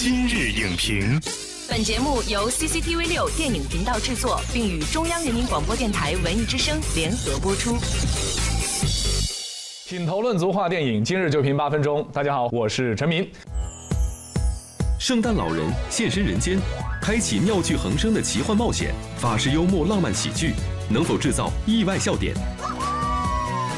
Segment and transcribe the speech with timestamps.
[0.00, 1.20] 今日影评，
[1.68, 7.76] 本节目由 CCTV 六电影频道制作，并与中央人民广播电台文艺之声联合播出。
[9.88, 12.08] 品头论足话电影，今日就评八分钟。
[12.12, 13.28] 大家好，我是陈明。
[15.00, 16.60] 圣诞老人现身人间，
[17.02, 20.52] 开启妙趣横生的奇幻冒险，法式幽默浪漫喜剧，
[20.88, 22.36] 能否制造意外笑点？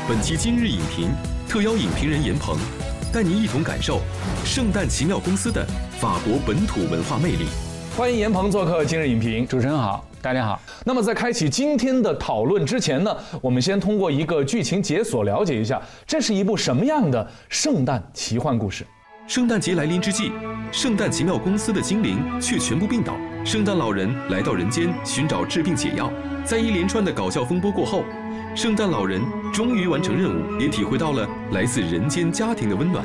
[0.06, 1.08] 本期今日影评
[1.48, 2.58] 特邀影评人严鹏，
[3.12, 4.00] 带您一同感受
[4.44, 5.66] 圣诞奇妙公司的
[5.98, 7.46] 法国本土文化魅力。
[7.96, 9.44] 欢迎严鹏做客今日影评。
[9.44, 10.60] 主持人好，大家好。
[10.84, 18.86] 那么在开启今天的讨论之前呢，我们先通过一个剧情解锁了解一下，这是一部什么样的圣诞奇幻故事。
[19.26, 20.30] 圣诞节来临之际，
[20.70, 23.16] 圣诞奇妙公司的精灵却全部病倒。
[23.44, 26.08] 圣诞老人来到人间寻找治病解药，
[26.44, 28.04] 在一连串的搞笑风波过后，
[28.56, 29.22] 圣诞老人
[29.52, 33.04] 终于完成任务，也体会到了来自人间家庭的温暖。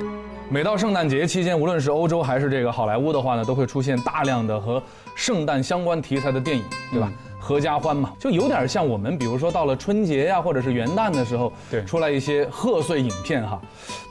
[0.49, 4.82] 每到圣诞节期间，无论是欧洲还是这个好莱坞的话呢，都会出现大量的和
[5.15, 7.12] 圣诞相关题材的电影，对吧？
[7.40, 13.62] 合家欢嘛，就有点像我们，比如说到了春节呀，或者是元旦的时候，对出来一些贺岁影片哈。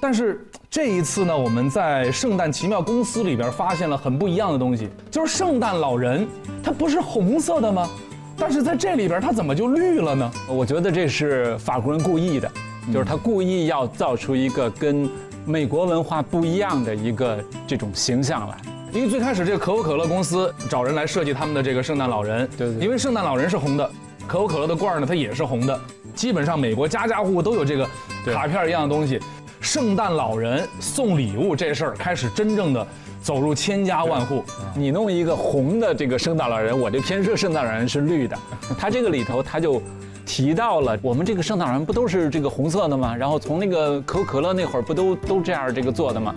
[0.01, 6.27] 但是这一次呢，我们在圣诞奇妙公司里边发现了很不一样的东西，就是圣诞老人
[6.63, 7.91] 他不是红色的吗？
[8.37, 10.31] 但是在这里边它怎么就绿了呢？
[10.49, 12.51] 我觉得这是法国人故意的，
[12.93, 15.09] 就是他故意要造出一个跟
[15.47, 18.57] 美国文化不一样的一个这种形象来。
[18.93, 23.91] 因为最开始这个可口可乐公司找人来设计他们的这个圣诞老人，对对对因为圣诞老人是红的，
[24.27, 25.81] 可口可乐的罐儿呢它也是红的，
[26.15, 27.89] 基本上美国家家户户都有这个
[28.25, 29.21] 对卡片一样的东西。
[29.65, 32.87] 圣诞老人送礼物这事儿开始真正的
[33.23, 34.45] 走入千家万户，
[34.77, 38.37] 你弄一个红的这个圣诞老人，我这偏摄圣诞老人是绿的，
[38.79, 39.81] 他这个里头他就。
[40.27, 43.15] 提到了我们这个圣诞老人不都是这个红色的吗？
[43.15, 46.33] 然后从那个可口可乐那会儿不都都这样这个做的吗.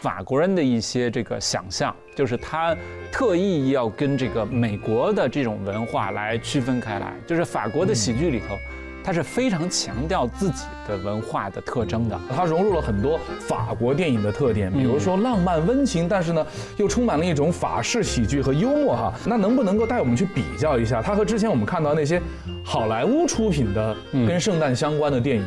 [0.00, 2.76] 法国人的一些这个想象，就是他
[3.12, 7.14] 特意要跟这个美国的这种文化来区分开来。
[7.28, 8.56] 就是法国的喜剧里头，
[9.02, 12.20] 他是非常强调自己的文化的特征的。
[12.34, 16.46] 它融入了很多法国电影的特点，比如说浪漫温情，但是呢
[16.76, 19.12] 又充满了一种法式喜剧和幽默哈。
[19.26, 22.20] 那能不能够带我们去比较一下，它和之前我们看到那些
[22.64, 25.44] 好莱坞出品的跟圣诞相关的电影，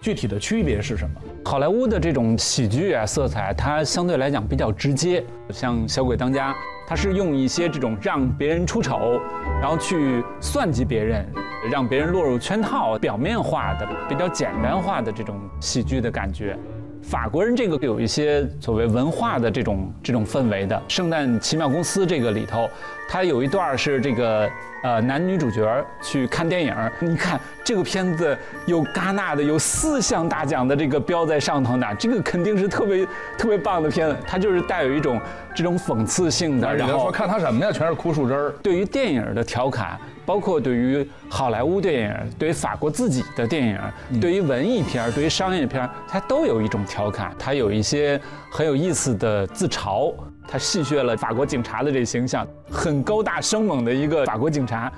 [0.00, 1.20] 具体的区别是什么？
[1.44, 6.52] 好莱坞的这种喜剧啊色彩，它相对来讲比较直接，像《小鬼当家》，
[6.88, 9.20] 它是用一些这种让别人出丑，
[9.60, 11.26] 然后去算计别人，
[11.70, 16.56] 让别人落入圈套，表面化的、比较简单化的这种喜剧的感觉。
[17.02, 22.68] 法国人这个有一些所谓文化的这种这种氛围的，《圣诞奇妙公司》这个里头，
[23.08, 24.50] 它有一段是这个
[24.82, 33.06] 呃男女主角去看电影，你看这个片子有戛纳的有四项大奖的这个标在上头呢，这个肯定是特别
[33.38, 35.20] 特别棒的片子，它就是带有一种
[35.54, 38.50] 这种讽刺性的，然后说看他什么呀，全是枯树枝儿。
[38.62, 43.78] 对于电影的调侃，包括对于好莱坞电影、对于法国自己的电影、
[44.20, 48.20] 对于文艺片儿、对于商业片儿，它都有一种调侃，它有一些
[48.50, 50.12] 很有意思的自嘲，
[50.54, 54.92] 它戏谑了法国警察的这形象，很高大生猛的一个法国警察。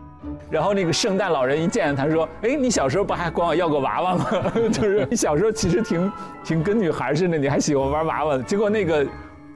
[0.50, 4.26] 然后那个圣诞老人一见他说：“哎，你小时候不还管我要过娃娃吗？
[4.70, 6.12] 就是你小时候其实挺
[6.44, 9.06] 挺跟女孩似的，你还喜欢玩娃娃。”结果那个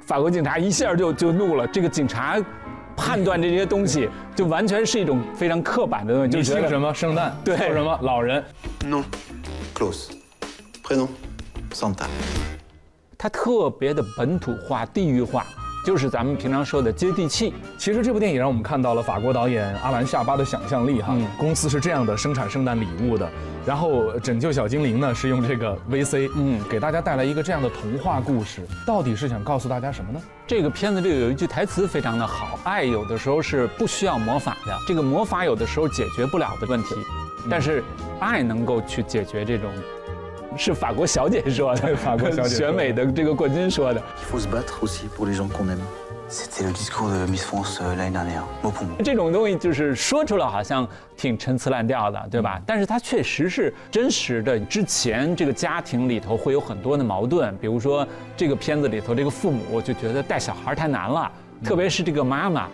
[0.06, 2.42] 法国警察一下就就怒了，这个警察
[2.96, 6.94] 判断这些东西就完全是一种非常刻板的东西，你姓什么？
[6.94, 7.36] 圣诞？
[7.44, 7.98] 对叫什么？
[8.00, 8.42] 老人
[8.86, 9.04] ？Non.
[9.74, 10.12] Close.
[10.82, 11.08] Prénom
[11.74, 12.06] Santa.
[13.18, 15.44] 他特别的本土化、地域化，
[15.84, 17.54] 就是咱们平常说的接地气。
[17.78, 21.14] 其实这部电影让我们看到了法国导演阿兰夏巴的想象力哈。
[21.16, 23.28] 嗯公司是这样的生产圣诞礼物的，
[23.64, 30.20] 然后拯救小精灵呢是用这个 VC，嗯，给大家带来一个这样的童话故事，到底是想告诉大家什么呢？
[30.46, 36.94] 这个片子里有一句台词非常的好：爱有的时候是不需要魔法的，这个魔法有的时候解决不了的问题，
[37.48, 37.82] 但是
[38.18, 39.70] 爱能够去解决这种。
[40.56, 44.00] 是法国小姐说的，法国小姐选美的这个冠军说的。
[44.00, 44.04] Euh.
[49.02, 50.86] 这种东西就是说出来好像
[51.16, 52.62] 挺陈词滥调的，对吧？
[52.64, 54.60] 但是它确实是真实的。
[54.60, 61.28] 之前这个家庭里头会有很多的矛盾，比如说这个片子里头这个父母就觉得带小孩太难了，
[61.64, 62.68] 特别是这个妈妈。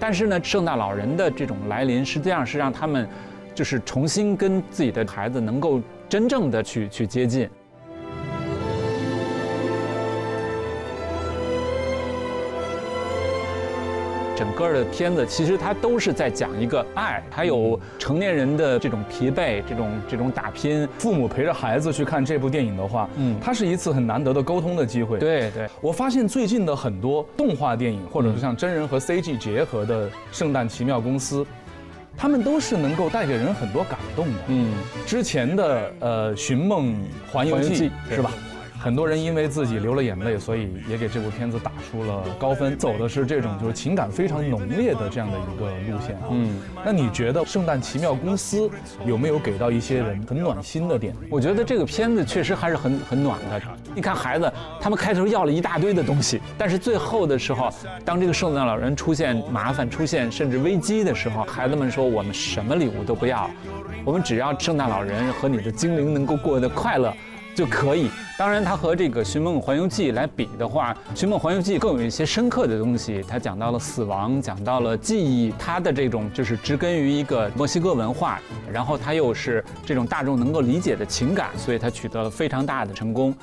[0.00, 3.08] 但是呢，圣诞老人的这种来临，实际上是让他们
[3.54, 7.48] 就是重新跟自己的孩子能够真正的去去接近。
[14.34, 20.88] 整整个的片子其实它都是在讲一个爱，还有成年人的这种疲惫，这种这种打拼。
[20.98, 25.18] 父母陪着孩子去看这部电影的话，嗯，它是一次很难得的沟通的机会。
[25.18, 31.42] 对对，我发现最近的很多动画电影，或者是像真人和 CG 结合的《圣诞奇妙公司》，
[32.18, 34.38] 他们都是能够带给人很多感动的。
[34.48, 34.74] 嗯，
[35.06, 36.96] 之前的呃《寻梦
[37.30, 38.32] 环游记环游记》是吧？
[38.78, 42.78] 很多人因为自己流了眼泪，所以也给这部片子打出了高分。
[42.78, 46.28] 走的是这种就是情感非常浓烈的这样的一个路线啊。
[46.30, 48.68] 嗯，那你觉得《圣诞奇妙公司》
[49.04, 51.12] 有没有给到一些人很暖心的点？
[51.28, 53.60] 我觉得这个片子确实还是很很暖的。
[53.94, 54.50] 你看孩子，
[54.80, 57.68] 他们开头要了一大堆的东西，但是最后的时候，
[58.04, 63.50] 当这个圣诞老人出现麻烦、出现甚至危机的时候，孩子们说：“我们什么礼物都不要，
[64.04, 67.12] 我们只要圣诞老人和你的精灵能够过得快乐。”
[67.58, 68.08] 就可以。
[68.38, 73.20] 当然，它和这个《寻梦环游记》来比的话，《寻梦环游记》更有一些深刻的东西。
[73.26, 78.38] 它讲到了死亡，讲到了记忆，它的这种就是植根于一个墨西哥文化，
[78.72, 83.34] 然后它又是这种大众能够理解的情感，所以它取得了非常大的成功。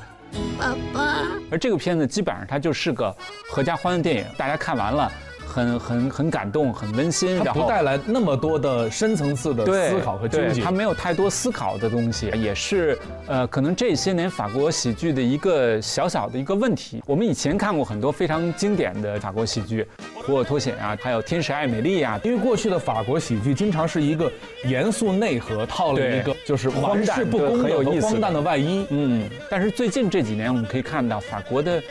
[0.57, 1.17] 爸爸。
[1.51, 3.13] 而这个片子基本上它就是个
[3.51, 5.12] 合家欢的电影，大家看完了。
[5.55, 17.01] 很很很感动，很温馨，它不带来那么多的深层次的思考和纠结，他没有太多思考的东西，也是呃，可能这些年法国喜剧的一个小小的一个问题。
[17.05, 19.81] 我们以前看过很多非常经典的法国喜剧，
[20.25, 24.29] 《普尔脱险》啊，还有《天使爱美丽》啊，因为过去的法国喜剧经常是一个
[24.65, 31.81] 严肃内核套了一个就是玩世不恭的和荒诞的外衣，嗯，但是最近这几年我们可以看到法国的。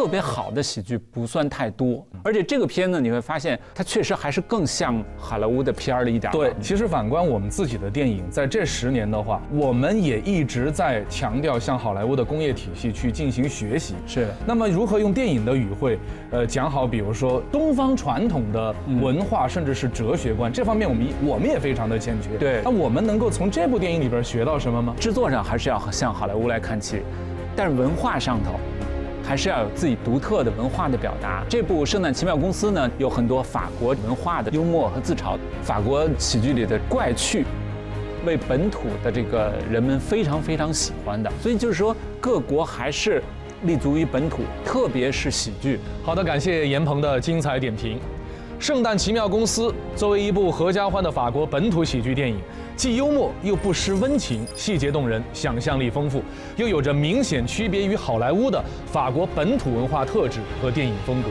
[0.00, 6.32] 特别好的喜剧不算太多，而且这个片子你会发现，它确实还是更像好莱坞的片儿了一点。
[6.32, 13.94] 对，其实反观我们自己的电影，在这十年的话，我们也一直在强调向好莱坞的工业体系去进行学习。
[14.06, 14.28] 是。
[14.46, 15.98] 那么如何用电影的语汇，
[16.30, 22.38] 呃，讲好，比如说东方传统的文化，甚至是哲学观这方面，我们我们也非常的欠缺。
[22.38, 22.62] 对。
[22.64, 24.94] 那我们能够从这部电影里边学到什么吗？
[24.98, 27.02] 制作上还是要向好莱坞来看齐，
[27.54, 28.58] 但是文化上头。
[29.30, 31.44] 还是要有自己独特的文化的表达。
[31.48, 37.46] 这部《圣诞奇妙公司》呢，有很多法国文化的幽默和自嘲，法国喜剧里的怪趣，
[38.26, 41.30] 为本土的这个人们非常非常喜欢的。
[41.40, 43.22] 所以就是说，各国还是
[43.62, 45.78] 立足于本土，特别是喜剧。
[46.02, 47.98] 好的，感谢严鹏的精彩点评。
[48.58, 52.36] 《圣诞奇妙公司》作为一部合家欢的法国本土喜剧电影，
[52.80, 56.22] 既幽默又不失温情，细节动人，想象力丰富，
[56.56, 61.28] 又有着明显区别于好莱坞的法国本土文化特质和电影风格。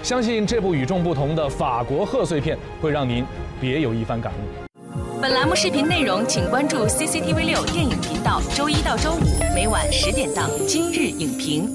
[0.00, 3.24] 相信这部与众不同的法国贺岁片会让您
[3.60, 5.18] 别有一番感悟。
[5.20, 11.68] 本栏目视频内容，请关注 CCTV 六电影频道，周一到周五每晚十点档《今日影评》。